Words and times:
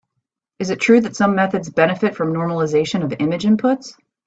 It 0.57 0.67
is 0.67 0.77
true 0.79 0.99
that 1.01 1.15
some 1.15 1.35
methods 1.35 1.69
benefit 1.69 2.15
from 2.15 2.33
normalization 2.33 3.03
of 3.03 3.13
image 3.19 3.43
inputs. 3.43 3.93